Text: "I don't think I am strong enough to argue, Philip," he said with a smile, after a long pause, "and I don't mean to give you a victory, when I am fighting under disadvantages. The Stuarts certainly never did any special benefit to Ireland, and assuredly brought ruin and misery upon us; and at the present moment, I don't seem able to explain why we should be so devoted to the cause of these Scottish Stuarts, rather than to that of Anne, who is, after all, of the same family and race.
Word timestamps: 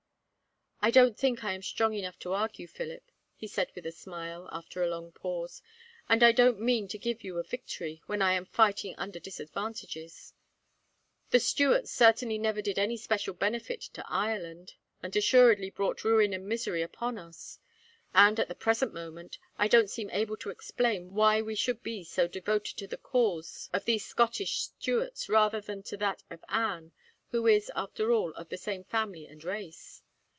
"I 0.83 0.89
don't 0.89 1.15
think 1.15 1.43
I 1.43 1.53
am 1.53 1.61
strong 1.61 1.93
enough 1.93 2.17
to 2.21 2.33
argue, 2.33 2.65
Philip," 2.65 3.03
he 3.35 3.45
said 3.45 3.71
with 3.75 3.85
a 3.85 3.91
smile, 3.91 4.49
after 4.51 4.81
a 4.81 4.87
long 4.87 5.11
pause, 5.11 5.61
"and 6.09 6.23
I 6.23 6.31
don't 6.31 6.59
mean 6.59 6.87
to 6.87 6.97
give 6.97 7.23
you 7.23 7.37
a 7.37 7.43
victory, 7.43 8.01
when 8.07 8.19
I 8.19 8.33
am 8.33 8.47
fighting 8.47 8.95
under 8.95 9.19
disadvantages. 9.19 10.33
The 11.29 11.39
Stuarts 11.39 11.91
certainly 11.91 12.39
never 12.39 12.63
did 12.63 12.79
any 12.79 12.97
special 12.97 13.35
benefit 13.35 13.81
to 13.93 14.03
Ireland, 14.11 14.73
and 15.03 15.15
assuredly 15.15 15.69
brought 15.69 16.03
ruin 16.03 16.33
and 16.33 16.47
misery 16.47 16.81
upon 16.81 17.19
us; 17.19 17.59
and 18.15 18.39
at 18.39 18.47
the 18.47 18.55
present 18.55 18.91
moment, 18.91 19.37
I 19.59 19.67
don't 19.67 19.87
seem 19.87 20.09
able 20.09 20.35
to 20.37 20.49
explain 20.49 21.13
why 21.13 21.43
we 21.43 21.53
should 21.53 21.83
be 21.83 22.03
so 22.03 22.27
devoted 22.27 22.77
to 22.77 22.87
the 22.87 22.97
cause 22.97 23.69
of 23.71 23.85
these 23.85 24.03
Scottish 24.03 24.61
Stuarts, 24.63 25.29
rather 25.29 25.61
than 25.61 25.83
to 25.83 25.97
that 25.97 26.23
of 26.31 26.43
Anne, 26.49 26.91
who 27.29 27.45
is, 27.45 27.71
after 27.75 28.11
all, 28.11 28.31
of 28.33 28.49
the 28.49 28.57
same 28.57 28.83
family 28.83 29.27
and 29.27 29.43
race. 29.43 30.01